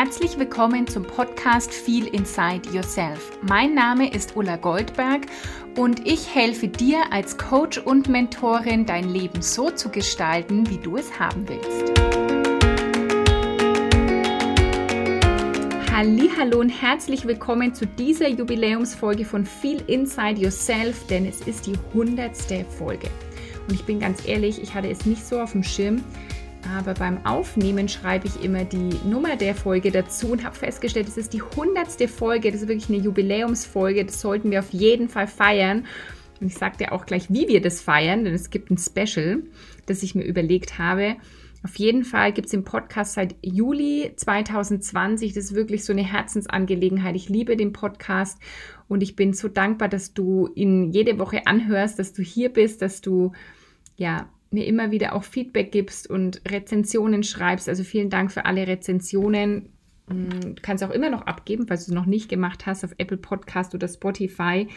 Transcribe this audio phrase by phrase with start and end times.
[0.00, 3.36] Herzlich willkommen zum Podcast Feel Inside Yourself.
[3.42, 5.22] Mein Name ist Ulla Goldberg
[5.76, 10.98] und ich helfe dir als Coach und Mentorin, dein Leben so zu gestalten, wie du
[10.98, 12.00] es haben willst.
[15.90, 21.76] Hallo und herzlich willkommen zu dieser Jubiläumsfolge von Feel Inside Yourself, denn es ist die
[21.92, 23.10] hundertste Folge.
[23.66, 26.04] Und ich bin ganz ehrlich, ich hatte es nicht so auf dem Schirm,
[26.76, 31.16] aber beim Aufnehmen schreibe ich immer die Nummer der Folge dazu und habe festgestellt, es
[31.16, 35.26] ist die hundertste Folge, das ist wirklich eine Jubiläumsfolge, das sollten wir auf jeden Fall
[35.26, 35.86] feiern.
[36.40, 39.42] Und ich sage dir auch gleich, wie wir das feiern, denn es gibt ein Special,
[39.86, 41.16] das ich mir überlegt habe.
[41.64, 45.32] Auf jeden Fall gibt es den Podcast seit Juli 2020.
[45.32, 47.16] Das ist wirklich so eine Herzensangelegenheit.
[47.16, 48.38] Ich liebe den Podcast
[48.86, 52.80] und ich bin so dankbar, dass du ihn jede Woche anhörst, dass du hier bist,
[52.80, 53.32] dass du
[53.96, 57.68] ja mir immer wieder auch Feedback gibst und Rezensionen schreibst.
[57.68, 59.70] Also vielen Dank für alle Rezensionen.
[60.08, 62.94] Mm, du kannst auch immer noch abgeben, falls du es noch nicht gemacht hast, auf
[62.98, 64.68] Apple Podcast oder Spotify.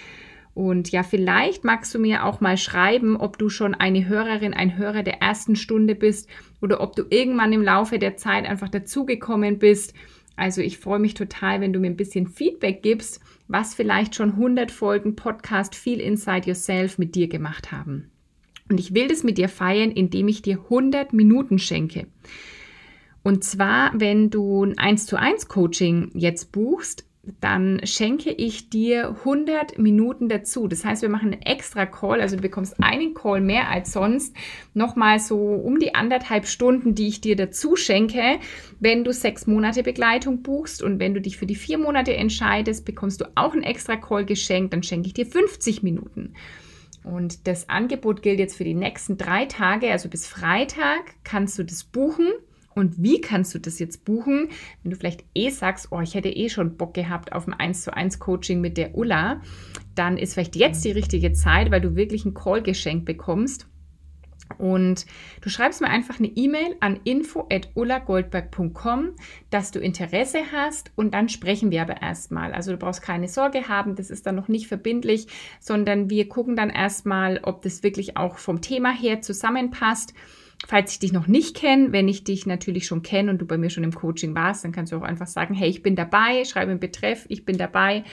[0.53, 4.77] Und ja, vielleicht magst du mir auch mal schreiben, ob du schon eine Hörerin, ein
[4.77, 6.29] Hörer der ersten Stunde bist
[6.61, 9.93] oder ob du irgendwann im Laufe der Zeit einfach dazugekommen bist.
[10.35, 14.31] Also ich freue mich total, wenn du mir ein bisschen Feedback gibst, was vielleicht schon
[14.31, 18.10] 100 Folgen Podcast Feel Inside Yourself mit dir gemacht haben.
[18.71, 22.07] Und ich will das mit dir feiern, indem ich dir 100 Minuten schenke.
[23.21, 27.05] Und zwar, wenn du ein 1 zu 1 Coaching jetzt buchst,
[27.41, 30.69] dann schenke ich dir 100 Minuten dazu.
[30.69, 34.33] Das heißt, wir machen einen extra Call, also du bekommst einen Call mehr als sonst,
[34.73, 38.39] nochmal so um die anderthalb Stunden, die ich dir dazu schenke,
[38.79, 42.85] wenn du sechs Monate Begleitung buchst und wenn du dich für die vier Monate entscheidest,
[42.85, 46.35] bekommst du auch einen extra Call geschenkt, dann schenke ich dir 50 Minuten.
[47.03, 51.63] Und das Angebot gilt jetzt für die nächsten drei Tage, also bis Freitag kannst du
[51.63, 52.27] das buchen.
[52.73, 54.49] Und wie kannst du das jetzt buchen?
[54.81, 57.81] Wenn du vielleicht eh sagst, oh, ich hätte eh schon Bock gehabt auf ein 1
[57.83, 59.41] zu 1 Coaching mit der Ulla,
[59.95, 63.67] dann ist vielleicht jetzt die richtige Zeit, weil du wirklich ein Call geschenkt bekommst.
[64.57, 65.05] Und
[65.41, 69.15] du schreibst mir einfach eine E-Mail an info.ullagoldberg.com,
[69.49, 72.53] dass du Interesse hast und dann sprechen wir aber erstmal.
[72.53, 75.27] Also du brauchst keine Sorge haben, das ist dann noch nicht verbindlich,
[75.59, 80.13] sondern wir gucken dann erstmal, ob das wirklich auch vom Thema her zusammenpasst.
[80.67, 83.57] Falls ich dich noch nicht kenne, wenn ich dich natürlich schon kenne und du bei
[83.57, 86.45] mir schon im Coaching warst, dann kannst du auch einfach sagen, hey, ich bin dabei,
[86.45, 88.03] schreibe im Betreff, ich bin dabei.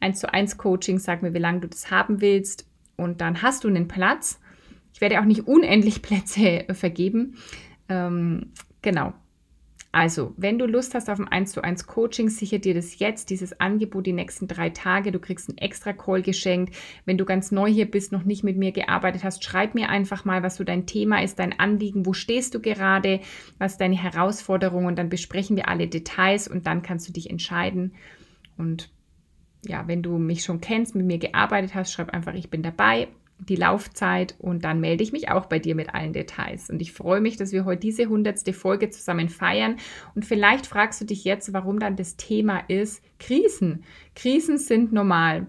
[0.00, 2.66] Eins zu eins Coaching, sag mir, wie lange du das haben willst
[2.96, 4.40] und dann hast du einen Platz
[4.94, 7.36] ich werde auch nicht unendlich Plätze vergeben.
[7.88, 9.12] Ähm, genau.
[9.90, 13.30] Also, wenn du Lust hast auf ein 1 zu 1 Coaching, sicher dir das jetzt,
[13.30, 15.12] dieses Angebot die nächsten drei Tage.
[15.12, 16.74] Du kriegst einen extra Call geschenkt.
[17.04, 20.24] Wenn du ganz neu hier bist, noch nicht mit mir gearbeitet hast, schreib mir einfach
[20.24, 23.20] mal, was so dein Thema ist, dein Anliegen, wo stehst du gerade,
[23.58, 27.94] was deine Herausforderungen und dann besprechen wir alle Details und dann kannst du dich entscheiden.
[28.56, 28.90] Und
[29.62, 33.08] ja, wenn du mich schon kennst, mit mir gearbeitet hast, schreib einfach, ich bin dabei
[33.48, 36.70] die Laufzeit und dann melde ich mich auch bei dir mit allen Details.
[36.70, 39.76] Und ich freue mich, dass wir heute diese hundertste Folge zusammen feiern.
[40.14, 43.84] Und vielleicht fragst du dich jetzt, warum dann das Thema ist Krisen.
[44.14, 45.46] Krisen sind normal.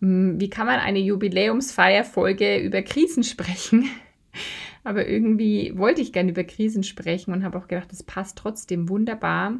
[0.00, 3.88] Hm, wie kann man eine Jubiläumsfeierfolge über Krisen sprechen?
[4.84, 8.90] Aber irgendwie wollte ich gerne über Krisen sprechen und habe auch gedacht, das passt trotzdem
[8.90, 9.58] wunderbar,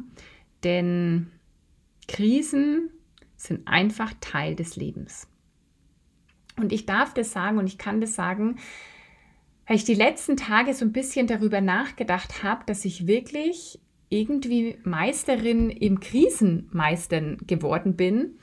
[0.63, 1.31] denn
[2.07, 2.91] Krisen
[3.35, 5.27] sind einfach Teil des Lebens.
[6.57, 8.57] Und ich darf das sagen und ich kann das sagen,
[9.67, 13.79] weil ich die letzten Tage so ein bisschen darüber nachgedacht habe, dass ich wirklich
[14.09, 18.37] irgendwie Meisterin im Krisenmeistern geworden bin.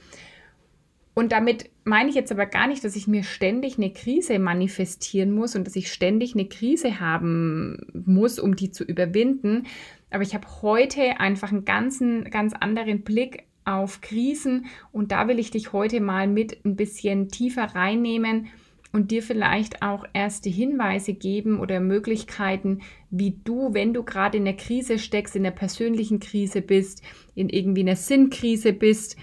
[1.14, 5.30] Und damit meine ich jetzt aber gar nicht, dass ich mir ständig eine Krise manifestieren
[5.30, 9.66] muss und dass ich ständig eine Krise haben muss, um die zu überwinden.
[10.10, 15.38] Aber ich habe heute einfach einen ganzen, ganz anderen Blick auf Krisen und da will
[15.38, 18.48] ich dich heute mal mit ein bisschen tiefer reinnehmen
[18.92, 22.80] und dir vielleicht auch erste Hinweise geben oder Möglichkeiten,
[23.10, 27.02] wie du, wenn du gerade in der Krise steckst, in der persönlichen Krise bist,
[27.34, 29.16] in irgendwie einer Sinnkrise bist,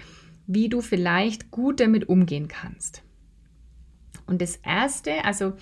[0.46, 3.04] wie du vielleicht gut damit umgehen kannst.
[4.26, 5.52] Und das Erste, also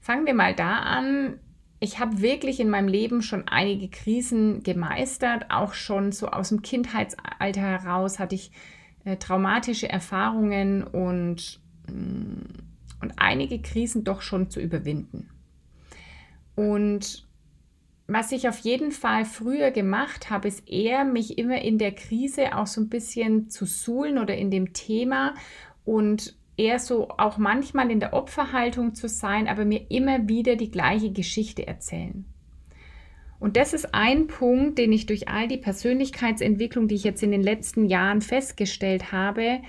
[0.00, 1.38] fangen wir mal da an,
[1.80, 6.62] ich habe wirklich in meinem Leben schon einige Krisen gemeistert, auch schon so aus dem
[6.62, 8.50] Kindheitsalter heraus hatte ich
[9.04, 15.30] äh, traumatische Erfahrungen und, mm, und einige Krisen doch schon zu überwinden.
[16.56, 17.28] Und
[18.08, 22.56] was ich auf jeden Fall früher gemacht habe, ist eher mich immer in der Krise
[22.56, 25.34] auch so ein bisschen zu suhlen oder in dem Thema
[25.84, 30.70] und eher so auch manchmal in der Opferhaltung zu sein, aber mir immer wieder die
[30.70, 32.24] gleiche Geschichte erzählen.
[33.40, 37.30] Und das ist ein Punkt, den ich durch all die Persönlichkeitsentwicklung, die ich jetzt in
[37.30, 39.60] den letzten Jahren festgestellt habe,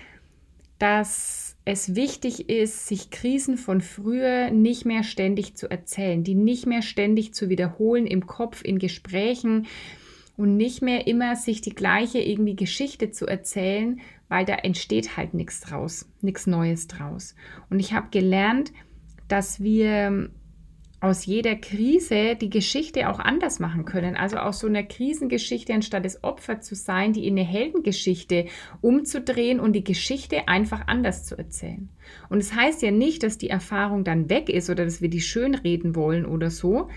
[0.80, 6.66] dass es wichtig ist, sich Krisen von früher nicht mehr ständig zu erzählen, die nicht
[6.66, 9.68] mehr ständig zu wiederholen im Kopf, in Gesprächen
[10.40, 14.00] und nicht mehr immer sich die gleiche irgendwie Geschichte zu erzählen,
[14.30, 17.36] weil da entsteht halt nichts draus, nichts Neues draus.
[17.70, 18.72] Und ich habe gelernt,
[19.28, 20.30] dass wir
[21.02, 24.16] aus jeder Krise die Geschichte auch anders machen können.
[24.16, 28.46] Also aus so einer Krisengeschichte, anstatt das Opfer zu sein, die in eine Heldengeschichte
[28.80, 31.90] umzudrehen und die Geschichte einfach anders zu erzählen.
[32.30, 35.10] Und es das heißt ja nicht, dass die Erfahrung dann weg ist oder dass wir
[35.10, 36.88] die schön reden wollen oder so,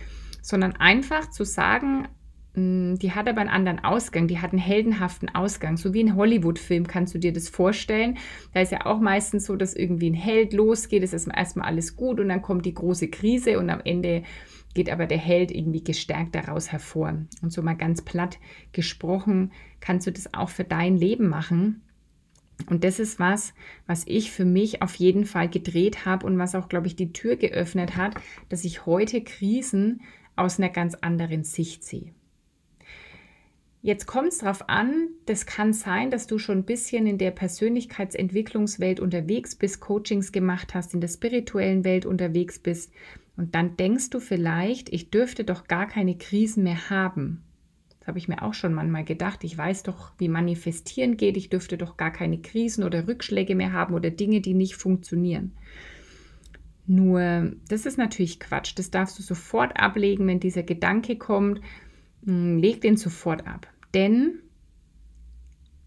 [0.43, 2.07] sondern einfach zu sagen,
[2.55, 5.79] die hat aber einen anderen Ausgang, die hat einen heldenhaften Ausgang.
[5.79, 8.19] So wie ein Hollywood-Film kannst du dir das vorstellen.
[8.53, 11.97] Da ist ja auch meistens so, dass irgendwie ein Held losgeht, es ist erstmal alles
[11.97, 14.23] gut und dann kommt die große Krise und am Ende
[14.75, 17.15] geht aber der Held irgendwie gestärkt daraus hervor.
[17.41, 18.39] Und so mal ganz platt
[18.73, 21.83] gesprochen, kannst du das auch für dein Leben machen.
[22.69, 23.55] Und das ist was,
[23.87, 27.13] was ich für mich auf jeden Fall gedreht habe und was auch, glaube ich, die
[27.13, 28.15] Tür geöffnet hat,
[28.51, 30.03] dass ich heute Krisen
[30.37, 32.13] aus einer ganz anderen Sicht sehe.
[33.85, 37.33] Jetzt kommt es darauf an, das kann sein, dass du schon ein bisschen in der
[37.33, 42.93] Persönlichkeitsentwicklungswelt unterwegs bist, Coachings gemacht hast, in der spirituellen Welt unterwegs bist
[43.37, 47.43] und dann denkst du vielleicht, ich dürfte doch gar keine Krisen mehr haben.
[47.99, 49.43] Das habe ich mir auch schon manchmal gedacht.
[49.45, 51.37] Ich weiß doch, wie manifestieren geht.
[51.37, 55.53] Ich dürfte doch gar keine Krisen oder Rückschläge mehr haben oder Dinge, die nicht funktionieren.
[56.87, 58.73] Nur, das ist natürlich Quatsch.
[58.77, 61.61] Das darfst du sofort ablegen, wenn dieser Gedanke kommt.
[62.25, 63.72] Hm, leg den sofort ab.
[63.95, 64.39] Denn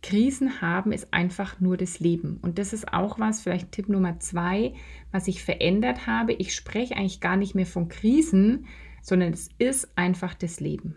[0.01, 2.37] Krisen haben ist einfach nur das Leben.
[2.41, 4.75] Und das ist auch was, vielleicht Tipp Nummer zwei,
[5.11, 6.33] was ich verändert habe.
[6.33, 8.67] Ich spreche eigentlich gar nicht mehr von Krisen,
[9.01, 10.95] sondern es ist einfach das Leben.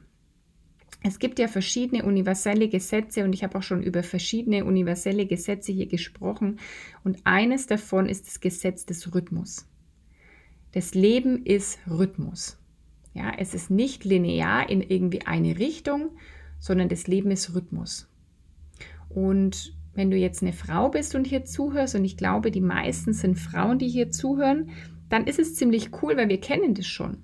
[1.03, 5.73] Es gibt ja verschiedene universelle Gesetze und ich habe auch schon über verschiedene universelle Gesetze
[5.73, 6.59] hier gesprochen.
[7.05, 9.67] Und eines davon ist das Gesetz des Rhythmus.
[10.73, 12.59] Das Leben ist Rhythmus.
[13.15, 16.11] Ja, es ist nicht linear in irgendwie eine Richtung,
[16.59, 18.09] sondern das Leben ist Rhythmus.
[19.09, 23.13] Und wenn du jetzt eine Frau bist und hier zuhörst, und ich glaube, die meisten
[23.13, 24.71] sind Frauen, die hier zuhören,
[25.09, 27.23] dann ist es ziemlich cool, weil wir kennen das schon.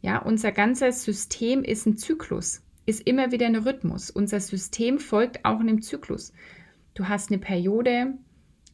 [0.00, 4.10] Ja, unser ganzes System ist ein Zyklus, ist immer wieder ein Rhythmus.
[4.10, 6.32] Unser System folgt auch einem Zyklus.
[6.94, 8.14] Du hast eine Periode,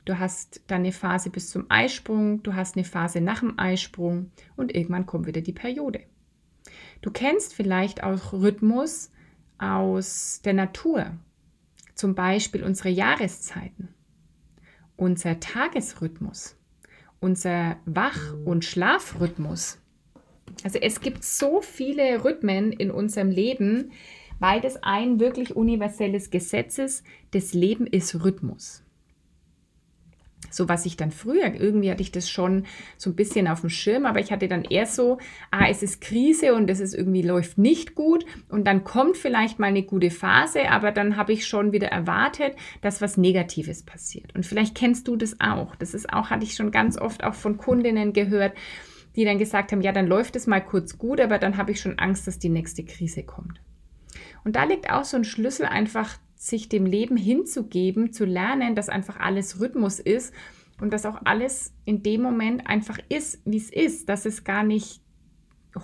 [0.05, 4.31] du hast dann eine Phase bis zum Eisprung, du hast eine Phase nach dem Eisprung
[4.57, 6.01] und irgendwann kommt wieder die Periode.
[7.03, 9.11] Du kennst vielleicht auch Rhythmus
[9.59, 11.13] aus der Natur,
[11.95, 13.89] zum Beispiel unsere Jahreszeiten,
[14.97, 16.57] unser Tagesrhythmus,
[17.21, 19.79] unser Wach- und Schlafrhythmus.
[20.63, 23.93] Also es gibt so viele Rhythmen in unserem Leben,
[24.39, 27.05] weil das ein wirklich universelles Gesetz ist.
[27.33, 28.86] Das Leben ist Rhythmus
[30.51, 32.65] so was ich dann früher, irgendwie hatte ich das schon
[32.97, 35.19] so ein bisschen auf dem Schirm, aber ich hatte dann eher so,
[35.51, 39.59] ah, es ist Krise und es ist irgendwie läuft nicht gut und dann kommt vielleicht
[39.59, 44.35] mal eine gute Phase, aber dann habe ich schon wieder erwartet, dass was Negatives passiert.
[44.35, 45.77] Und vielleicht kennst du das auch.
[45.77, 48.57] Das ist auch, hatte ich schon ganz oft auch von Kundinnen gehört,
[49.17, 51.81] die dann gesagt haben, ja, dann läuft es mal kurz gut, aber dann habe ich
[51.81, 53.61] schon Angst, dass die nächste Krise kommt.
[54.45, 58.89] Und da liegt auch so ein Schlüssel einfach sich dem Leben hinzugeben, zu lernen, dass
[58.89, 60.33] einfach alles Rhythmus ist
[60.81, 64.63] und dass auch alles in dem Moment einfach ist, wie es ist, dass es gar
[64.63, 65.01] nicht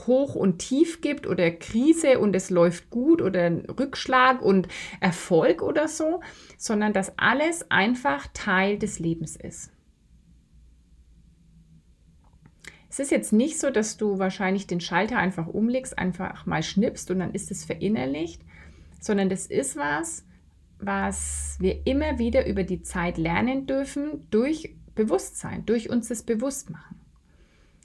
[0.07, 4.69] hoch und tief gibt oder Krise und es läuft gut oder Rückschlag und
[5.01, 6.21] Erfolg oder so,
[6.57, 9.71] sondern dass alles einfach Teil des Lebens ist.
[12.89, 17.11] Es ist jetzt nicht so, dass du wahrscheinlich den Schalter einfach umlegst, einfach mal schnippst
[17.11, 18.43] und dann ist es verinnerlicht,
[19.01, 20.25] sondern das ist was,
[20.83, 27.01] was wir immer wieder über die Zeit lernen dürfen durch Bewusstsein, durch uns das Bewusstmachen.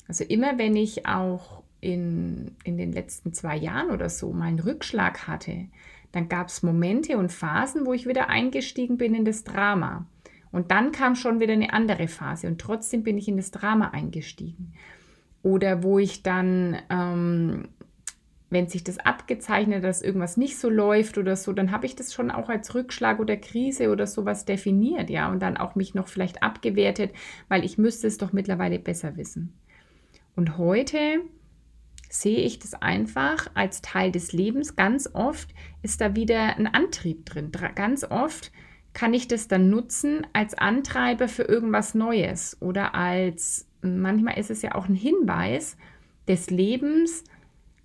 [0.08, 4.60] Also immer wenn ich auch in, in den letzten zwei Jahren oder so mal einen
[4.60, 5.68] Rückschlag hatte,
[6.12, 10.08] dann gab es Momente und Phasen, wo ich wieder eingestiegen bin in das Drama.
[10.52, 13.90] Und dann kam schon wieder eine andere Phase und trotzdem bin ich in das Drama
[13.90, 14.74] eingestiegen.
[15.44, 17.68] Oder wo ich dann ähm,
[18.50, 22.14] wenn sich das abgezeichnet, dass irgendwas nicht so läuft oder so, dann habe ich das
[22.14, 26.08] schon auch als Rückschlag oder Krise oder sowas definiert, ja, und dann auch mich noch
[26.08, 27.12] vielleicht abgewertet,
[27.50, 29.54] weil ich müsste es doch mittlerweile besser wissen.
[30.36, 31.22] Und heute
[32.10, 34.76] sehe ich das einfach als Teil des Lebens.
[34.76, 37.52] Ganz oft ist da wieder ein Antrieb drin.
[37.76, 38.52] Ganz oft
[38.94, 44.62] kann ich das dann nutzen als Antreiber für irgendwas Neues oder als, manchmal ist es
[44.62, 45.78] ja auch ein Hinweis
[46.28, 47.24] des Lebens,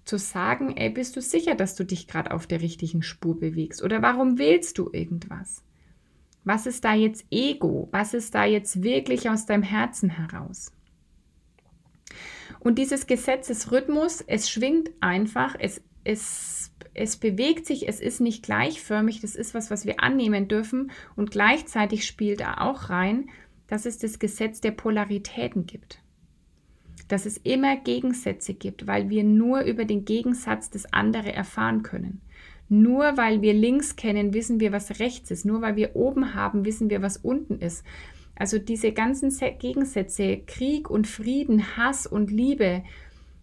[0.05, 3.83] zu sagen, ey, bist du sicher, dass du dich gerade auf der richtigen Spur bewegst?
[3.83, 5.63] Oder warum willst du irgendwas?
[6.45, 7.89] Was ist da jetzt Ego?
[7.93, 10.73] Was ist da jetzt wirklich aus deinem Herzen heraus?
[12.59, 19.21] Und dieses Gesetzesrhythmus, es schwingt einfach, es, es, es bewegt sich, es ist nicht gleichförmig,
[19.21, 20.91] das ist was, was wir annehmen dürfen.
[21.15, 23.31] Und gleichzeitig spielt da auch rein,
[23.69, 26.03] dass es das Gesetz der Polaritäten gibt
[27.09, 32.21] dass es immer Gegensätze gibt, weil wir nur über den Gegensatz des anderen erfahren können.
[32.69, 35.45] Nur weil wir links kennen, wissen wir, was rechts ist.
[35.45, 37.85] Nur weil wir oben haben, wissen wir, was unten ist.
[38.35, 42.83] Also diese ganzen Gegensätze, Krieg und Frieden, Hass und Liebe,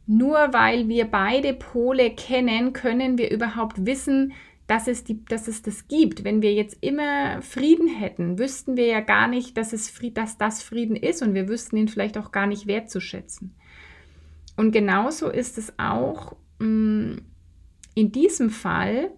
[0.08, 4.34] nur weil wir beide Pole kennen, können wir überhaupt wissen,
[4.70, 6.24] dass es, die, dass es das gibt.
[6.24, 10.62] Wenn wir jetzt immer Frieden hätten, wüssten wir ja gar nicht, dass, es, dass das
[10.62, 13.56] Frieden ist und wir wüssten ihn vielleicht auch gar nicht wertzuschätzen.
[14.58, 17.22] Und genauso ist es auch mh, mm,
[17.96, 19.10] in diesem Fall,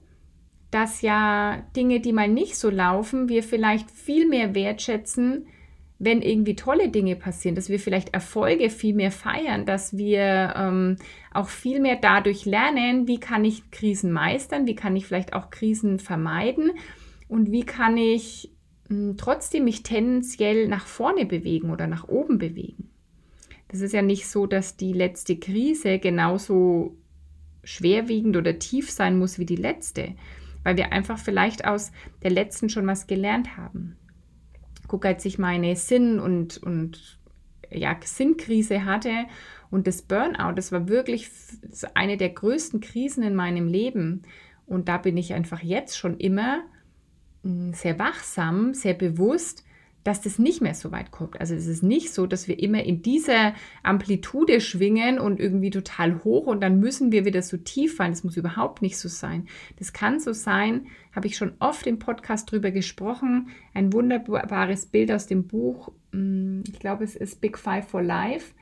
[0.71, 5.47] dass ja Dinge, die mal nicht so laufen, wir vielleicht viel mehr wertschätzen,
[5.99, 10.95] wenn irgendwie tolle Dinge passieren, dass wir vielleicht Erfolge viel mehr feiern, dass wir ähm,
[11.33, 15.49] auch viel mehr dadurch lernen, wie kann ich Krisen meistern, wie kann ich vielleicht auch
[15.49, 16.71] Krisen vermeiden
[17.27, 18.51] und wie kann ich
[18.89, 22.89] mh, trotzdem mich tendenziell nach vorne bewegen oder nach oben bewegen.
[23.69, 26.97] Das ist ja nicht so, dass die letzte Krise genauso
[27.63, 30.15] schwerwiegend oder tief sein muss wie die letzte,
[30.63, 33.95] weil wir einfach vielleicht aus der letzten schon was gelernt haben.
[34.87, 37.20] Guck, als ich meine Sinn- und, und
[37.71, 39.25] ja, Sinnkrise hatte
[39.69, 41.29] und das Burnout, das war wirklich
[41.93, 44.23] eine der größten Krisen in meinem Leben.
[44.65, 46.61] Und da bin ich einfach jetzt schon immer
[47.43, 49.63] hm, sehr wachsam, sehr bewusst,
[50.03, 51.39] dass das nicht mehr so weit kommt.
[51.39, 56.23] Also es ist nicht so, dass wir immer in dieser Amplitude schwingen und irgendwie total
[56.23, 58.11] hoch und dann müssen wir wieder so tief fallen.
[58.11, 59.47] Das muss überhaupt nicht so sein.
[59.77, 63.49] Das kann so sein, habe ich schon oft im Podcast drüber gesprochen.
[63.73, 68.53] Ein wunderbares Bild aus dem Buch, ich glaube es ist Big Five for Life,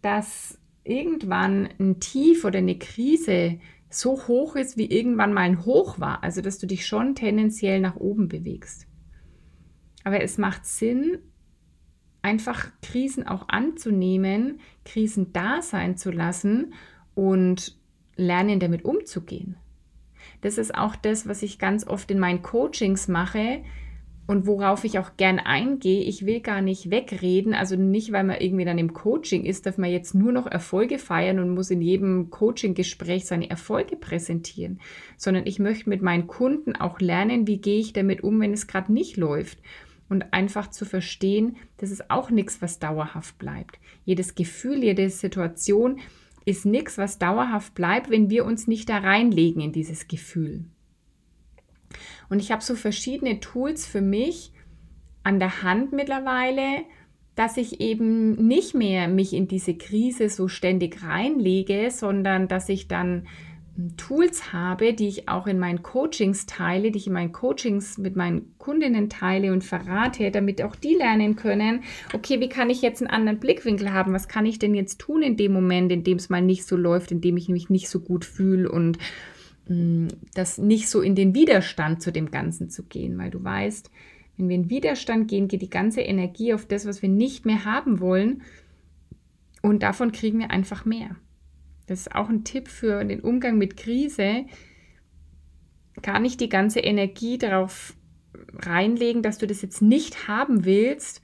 [0.00, 6.00] dass irgendwann ein Tief oder eine Krise so hoch ist, wie irgendwann mal ein Hoch
[6.00, 6.22] war.
[6.22, 8.86] Also dass du dich schon tendenziell nach oben bewegst.
[10.04, 11.18] Aber es macht Sinn,
[12.22, 16.74] einfach Krisen auch anzunehmen, Krisen da sein zu lassen
[17.14, 17.76] und
[18.16, 19.56] lernen damit umzugehen.
[20.40, 23.62] Das ist auch das, was ich ganz oft in meinen Coachings mache,
[24.26, 28.40] und worauf ich auch gern eingehe, ich will gar nicht wegreden, also nicht, weil man
[28.40, 31.82] irgendwie dann im Coaching ist, darf man jetzt nur noch Erfolge feiern und muss in
[31.82, 34.80] jedem Coaching-Gespräch seine Erfolge präsentieren,
[35.16, 38.68] sondern ich möchte mit meinen Kunden auch lernen, wie gehe ich damit um, wenn es
[38.68, 39.58] gerade nicht läuft.
[40.08, 43.78] Und einfach zu verstehen, das ist auch nichts, was dauerhaft bleibt.
[44.04, 46.00] Jedes Gefühl, jede Situation
[46.44, 50.66] ist nichts, was dauerhaft bleibt, wenn wir uns nicht da reinlegen in dieses Gefühl.
[52.32, 54.52] Und ich habe so verschiedene Tools für mich
[55.22, 56.80] an der Hand mittlerweile,
[57.34, 62.88] dass ich eben nicht mehr mich in diese Krise so ständig reinlege, sondern dass ich
[62.88, 63.26] dann
[63.76, 67.98] hm, Tools habe, die ich auch in meinen Coachings teile, die ich in meinen Coachings
[67.98, 71.82] mit meinen Kundinnen teile und verrate, damit auch die lernen können,
[72.14, 74.14] okay, wie kann ich jetzt einen anderen Blickwinkel haben?
[74.14, 76.78] Was kann ich denn jetzt tun in dem Moment, in dem es mal nicht so
[76.78, 78.96] läuft, in dem ich mich nicht so gut fühle und
[80.34, 83.90] das nicht so in den Widerstand zu dem Ganzen zu gehen, weil du weißt,
[84.36, 87.64] wenn wir in Widerstand gehen, geht die ganze Energie auf das, was wir nicht mehr
[87.64, 88.42] haben wollen
[89.62, 91.16] und davon kriegen wir einfach mehr.
[91.86, 94.46] Das ist auch ein Tipp für den Umgang mit Krise.
[96.00, 97.94] Gar nicht die ganze Energie darauf
[98.58, 101.22] reinlegen, dass du das jetzt nicht haben willst,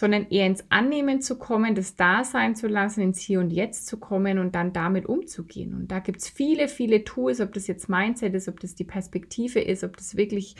[0.00, 3.86] sondern eher ins Annehmen zu kommen, das da sein zu lassen, ins Hier und Jetzt
[3.86, 5.74] zu kommen und dann damit umzugehen.
[5.74, 8.84] Und da gibt es viele, viele Tools, ob das jetzt Mindset ist, ob das die
[8.84, 10.56] Perspektive ist, ob das wirklich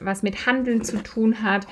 [0.00, 1.66] was mit Handeln zu tun hat.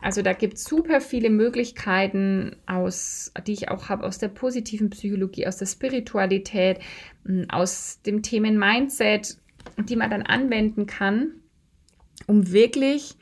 [0.00, 4.90] Also da gibt es super viele Möglichkeiten, aus, die ich auch habe aus der positiven
[4.90, 6.78] Psychologie, aus der Spiritualität,
[7.24, 9.38] hm, aus dem Themen Mindset,
[9.76, 11.32] die man dann anwenden kann,
[12.28, 13.16] um wirklich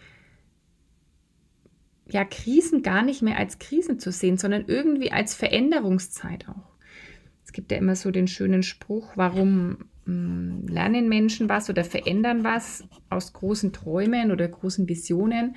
[2.10, 6.76] ja, Krisen gar nicht mehr als Krisen zu sehen, sondern irgendwie als Veränderungszeit auch.
[7.44, 11.84] Es gibt ja immer so den schönen Spruch, warum mh, hm, lernen Menschen was oder
[11.84, 15.56] verändern was aus großen Träumen oder großen Visionen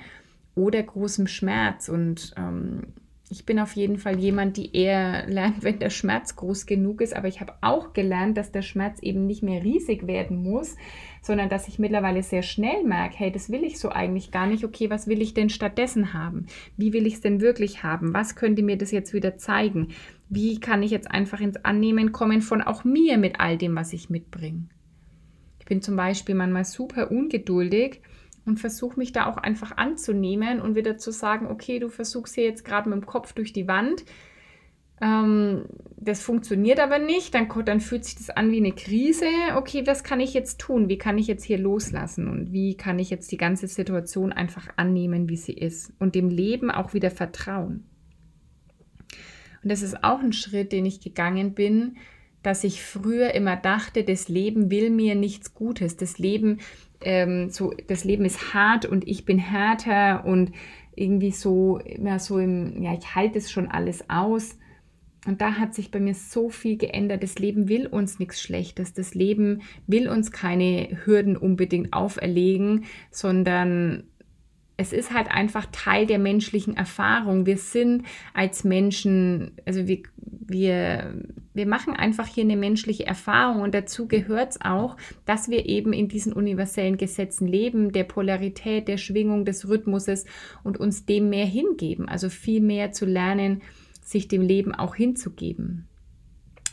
[0.54, 1.88] oder großem Schmerz.
[1.88, 2.94] Und ähm,
[3.30, 7.16] ich bin auf jeden Fall jemand, die eher lernt, wenn der Schmerz groß genug ist.
[7.16, 10.76] Aber ich habe auch gelernt, dass der Schmerz eben nicht mehr riesig werden muss,
[11.22, 14.64] sondern dass ich mittlerweile sehr schnell merke, hey, das will ich so eigentlich gar nicht.
[14.64, 16.46] Okay, was will ich denn stattdessen haben?
[16.76, 18.12] Wie will ich es denn wirklich haben?
[18.12, 19.88] Was könnte mir das jetzt wieder zeigen?
[20.28, 23.92] Wie kann ich jetzt einfach ins Annehmen kommen von auch mir mit all dem, was
[23.92, 24.66] ich mitbringe?
[25.60, 28.02] Ich bin zum Beispiel manchmal super ungeduldig
[28.44, 32.44] und versuche mich da auch einfach anzunehmen und wieder zu sagen, okay, du versuchst hier
[32.44, 34.04] jetzt gerade mit dem Kopf durch die Wand.
[35.00, 35.64] Ähm,
[35.96, 39.26] das funktioniert aber nicht, dann, dann fühlt sich das an wie eine Krise.
[39.56, 40.88] Okay, was kann ich jetzt tun?
[40.88, 42.28] Wie kann ich jetzt hier loslassen?
[42.28, 45.92] Und wie kann ich jetzt die ganze Situation einfach annehmen, wie sie ist?
[45.98, 47.84] Und dem Leben auch wieder vertrauen.
[49.62, 51.96] Und das ist auch ein Schritt, den ich gegangen bin,
[52.42, 55.96] dass ich früher immer dachte, das Leben will mir nichts Gutes.
[55.96, 56.58] Das Leben
[57.04, 60.52] ähm, so, das Leben ist hart und ich bin härter und
[60.94, 64.58] irgendwie so, immer so im, ja, ich halte es schon alles aus.
[65.26, 67.22] Und da hat sich bei mir so viel geändert.
[67.22, 68.92] Das Leben will uns nichts Schlechtes.
[68.92, 74.04] Das Leben will uns keine Hürden unbedingt auferlegen, sondern
[74.76, 77.46] es ist halt einfach Teil der menschlichen Erfahrung.
[77.46, 81.14] Wir sind als Menschen, also wir, wir,
[81.54, 85.92] wir machen einfach hier eine menschliche Erfahrung und dazu gehört es auch, dass wir eben
[85.92, 90.24] in diesen universellen Gesetzen leben, der Polarität, der Schwingung, des Rhythmuses
[90.64, 93.62] und uns dem mehr hingeben, also viel mehr zu lernen,
[94.12, 95.88] sich dem Leben auch hinzugeben.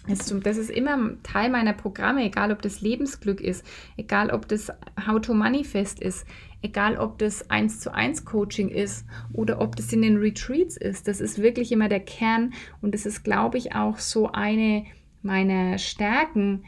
[0.07, 3.65] Das ist immer Teil meiner Programme, egal ob das Lebensglück ist,
[3.95, 4.71] egal ob das
[5.05, 6.25] How to Manifest ist,
[6.61, 11.07] egal ob das 1 zu 1 Coaching ist oder ob das in den Retreats ist.
[11.07, 14.85] Das ist wirklich immer der Kern und es ist, glaube ich, auch so eine
[15.21, 16.63] meiner Stärken,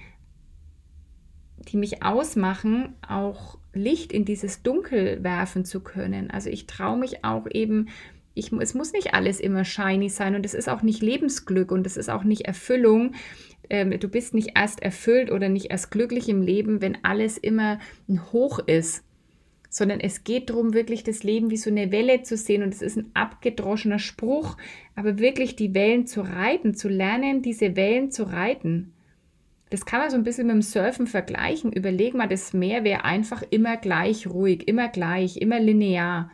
[1.57, 6.29] die mich ausmachen, auch Licht in dieses Dunkel werfen zu können.
[6.29, 7.87] Also ich traue mich auch eben,
[8.33, 11.85] ich, es muss nicht alles immer shiny sein und es ist auch nicht Lebensglück und
[11.85, 13.13] es ist auch nicht Erfüllung.
[13.69, 17.79] Ähm, du bist nicht erst erfüllt oder nicht erst glücklich im Leben, wenn alles immer
[18.07, 19.03] ein Hoch ist
[19.73, 22.61] sondern es geht darum, wirklich das Leben wie so eine Welle zu sehen.
[22.61, 24.57] Und es ist ein abgedroschener Spruch,
[24.95, 28.91] aber wirklich die Wellen zu reiten, zu lernen, diese Wellen zu reiten.
[29.69, 31.71] Das kann man so ein bisschen mit dem Surfen vergleichen.
[31.71, 36.29] Überleg mal, das Meer wäre einfach immer gleich ruhig, immer gleich, immer linear.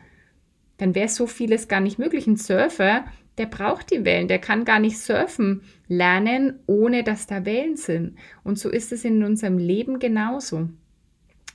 [0.78, 2.26] Dann wäre so vieles gar nicht möglich.
[2.26, 3.04] Ein Surfer,
[3.36, 8.16] der braucht die Wellen, der kann gar nicht surfen lernen, ohne dass da Wellen sind.
[8.42, 10.68] Und so ist es in unserem Leben genauso.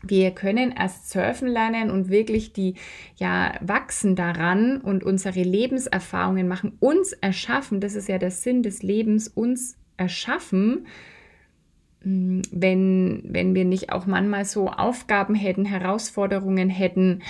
[0.06, 2.76] Wir können erst surfen lernen und wirklich die,
[3.16, 7.80] ja, wachsen daran und unsere Lebenserfahrungen machen, uns erschaffen.
[7.80, 10.88] Das ist ja der Sinn des Lebens, uns erschaffen.
[12.02, 17.22] Hm, wenn, wenn wir nicht auch manchmal so Aufgaben hätten, Herausforderungen hätten.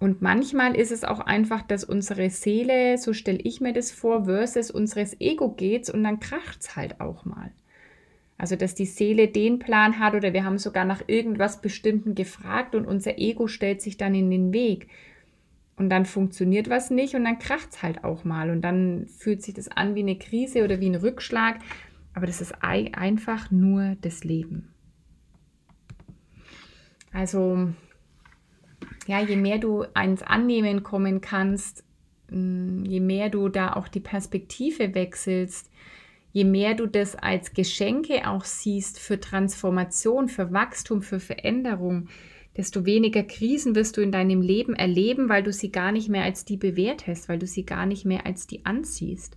[0.00, 4.24] Und manchmal ist es auch einfach, dass unsere Seele, so stelle ich mir das vor,
[4.24, 7.52] versus unseres Ego geht und dann kracht es halt auch mal.
[8.36, 12.74] Also, dass die Seele den Plan hat oder wir haben sogar nach irgendwas Bestimmten gefragt
[12.74, 14.88] und unser Ego stellt sich dann in den Weg.
[15.76, 18.50] Und dann funktioniert was nicht und dann kracht es halt auch mal.
[18.50, 21.58] Und dann fühlt sich das an wie eine Krise oder wie ein Rückschlag.
[22.12, 24.72] Aber das ist einfach nur das Leben.
[27.12, 27.72] Also,
[29.06, 31.84] ja, je mehr du eins Annehmen kommen kannst,
[32.30, 35.70] mm, je mehr du da auch die Perspektive wechselst,
[36.32, 42.08] je mehr du das als Geschenke auch siehst für Transformation, für Wachstum, für Veränderung,
[42.56, 46.24] desto weniger Krisen wirst du in deinem Leben erleben, weil du sie gar nicht mehr
[46.24, 49.36] als die bewertest, weil du sie gar nicht mehr als die anziehst.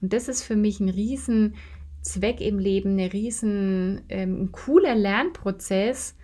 [0.00, 1.54] Und das ist für mich ein riesen
[2.02, 6.16] Zweck im Leben, ein riesen ähm, ein cooler Lernprozess,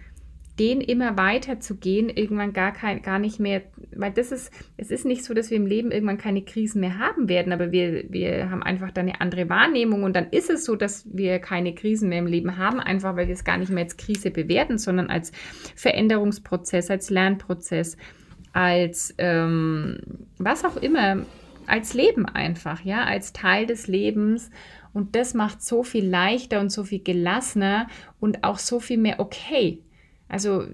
[0.59, 3.63] den immer weiter zu gehen, irgendwann gar, kein, gar nicht mehr,
[3.95, 6.99] weil das ist, es ist nicht so, dass wir im Leben irgendwann keine Krisen mehr
[6.99, 10.65] haben werden, aber wir, wir haben einfach dann eine andere Wahrnehmung und dann ist es
[10.65, 13.71] so, dass wir keine Krisen mehr im Leben haben, einfach weil wir es gar nicht
[13.71, 15.31] mehr als Krise bewerten, sondern als
[15.75, 17.99] Veränderungsprozess, als Lernprozess,
[18.53, 19.99] als ähm,
[20.39, 21.27] was auch immer,
[21.67, 24.51] als Leben einfach, ja, als Teil des Lebens.
[24.95, 27.89] Und das macht so viel leichter und so viel gelassener
[28.19, 29.83] und auch so viel mehr okay
[30.29, 30.65] also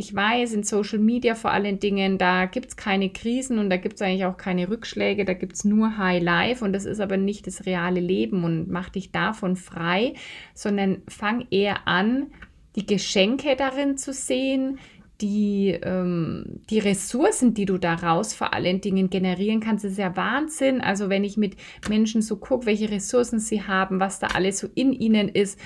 [0.00, 3.76] ich weiß, in Social Media vor allen Dingen, da gibt es keine Krisen und da
[3.76, 7.00] gibt es eigentlich auch keine Rückschläge, da gibt es nur High Life und das ist
[7.00, 10.14] aber nicht das reale Leben und mach dich davon frei,
[10.54, 12.28] sondern fang eher an,
[12.76, 14.78] die Geschenke darin zu sehen,
[15.20, 20.80] die, ähm, die Ressourcen, die du daraus vor allen Dingen generieren kannst, ist ja Wahnsinn.
[20.80, 21.56] Also wenn ich mit
[21.88, 25.58] Menschen so gucke, welche Ressourcen sie haben, was da alles so in ihnen ist,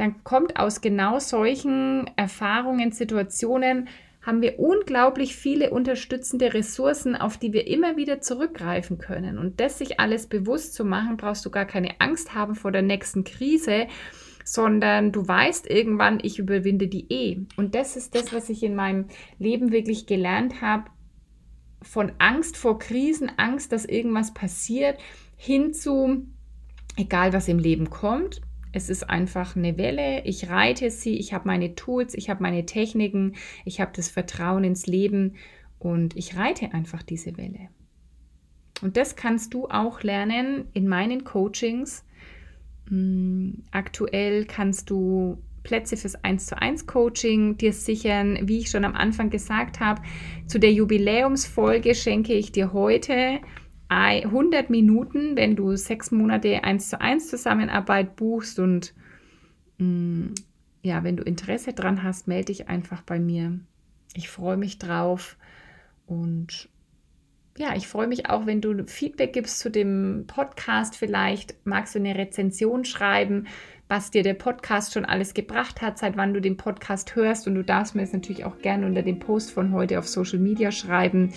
[0.00, 3.90] dann kommt aus genau solchen Erfahrungen, Situationen
[4.22, 9.36] haben wir unglaublich viele unterstützende Ressourcen, auf die wir immer wieder zurückgreifen können.
[9.36, 12.80] Und das sich alles bewusst zu machen, brauchst du gar keine Angst haben vor der
[12.80, 13.88] nächsten Krise,
[14.42, 17.40] sondern du weißt irgendwann, ich überwinde die eh.
[17.58, 19.04] Und das ist das, was ich in meinem
[19.38, 20.84] Leben wirklich gelernt habe.
[21.82, 24.98] Von Angst vor Krisen, Angst, dass irgendwas passiert,
[25.36, 26.26] hin zu,
[26.96, 28.40] egal was im Leben kommt,
[28.72, 30.24] es ist einfach eine Welle.
[30.24, 31.16] Ich reite sie.
[31.16, 32.14] Ich habe meine Tools.
[32.14, 33.34] Ich habe meine Techniken.
[33.64, 35.36] Ich habe das Vertrauen ins Leben.
[35.78, 37.68] Und ich reite einfach diese Welle.
[38.82, 42.04] Und das kannst du auch lernen in meinen Coachings.
[42.88, 48.38] Hm, aktuell kannst du Plätze fürs 1 zu 1 Coaching dir sichern.
[48.42, 50.02] Wie ich schon am Anfang gesagt habe,
[50.46, 53.40] zu der Jubiläumsfolge schenke ich dir heute
[53.90, 58.94] 100 Minuten, wenn du sechs Monate 1 zu 1 Zusammenarbeit buchst und
[59.78, 60.34] mh, mm,
[60.82, 63.58] ja, wenn du Interesse dran hast, melde dich einfach bei mir.
[64.14, 65.36] Ich freue mich drauf
[66.06, 66.68] und
[67.58, 70.96] ja, ich freue mich auch, wenn du Feedback gibst zu dem Podcast.
[70.96, 73.48] Vielleicht magst du eine Rezension schreiben,
[73.90, 77.48] was dir der Podcast schon alles gebracht hat, seit wann du den Podcast hörst.
[77.48, 80.38] Und du darfst mir es natürlich auch gerne unter dem Post von heute auf Social
[80.38, 81.32] Media schreiben.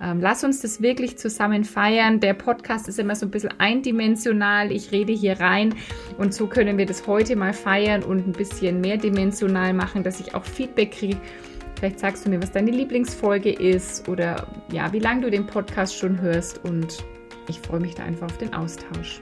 [0.00, 2.18] Ähm, lass uns das wirklich zusammen feiern.
[2.18, 4.72] Der Podcast ist immer so ein bisschen eindimensional.
[4.72, 5.74] Ich rede hier rein
[6.16, 10.34] und so können wir das heute mal feiern und ein bisschen mehrdimensional machen, dass ich
[10.34, 11.18] auch Feedback kriege.
[11.78, 15.94] Vielleicht sagst du mir, was deine Lieblingsfolge ist oder ja, wie lange du den Podcast
[15.94, 17.04] schon hörst und
[17.48, 19.20] ich freue mich da einfach auf den Austausch.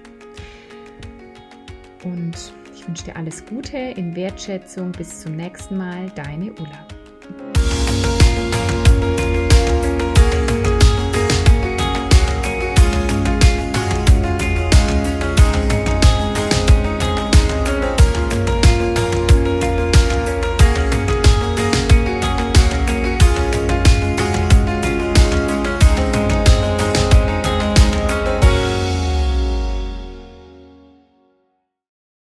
[2.04, 2.52] Und
[2.86, 4.92] ich wünsche dir alles Gute in Wertschätzung.
[4.92, 6.86] Bis zum nächsten Mal, deine Ulla.